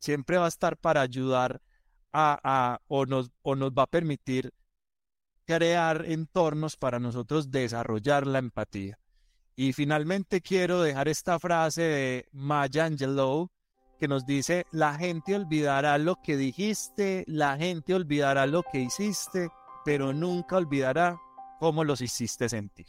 [0.04, 1.60] siempre va a estar para ayudar
[2.12, 4.52] a, o, nos, o nos va a permitir
[5.44, 8.98] crear entornos para nosotros desarrollar la empatía.
[9.56, 13.48] Y finalmente quiero dejar esta frase de Maya Angelou,
[13.98, 19.48] que nos dice, la gente olvidará lo que dijiste, la gente olvidará lo que hiciste,
[19.84, 21.20] pero nunca olvidará
[21.60, 22.86] cómo los hiciste sentir.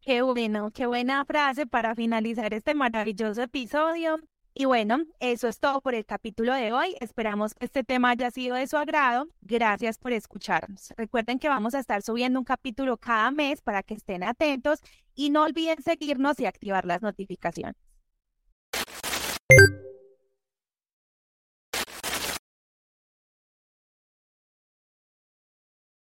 [0.00, 4.18] Qué bueno, qué buena frase para finalizar este maravilloso episodio.
[4.56, 6.94] Y bueno, eso es todo por el capítulo de hoy.
[7.00, 9.26] Esperamos que este tema haya sido de su agrado.
[9.40, 10.92] Gracias por escucharnos.
[10.96, 14.78] Recuerden que vamos a estar subiendo un capítulo cada mes para que estén atentos
[15.16, 17.74] y no olviden seguirnos y activar las notificaciones.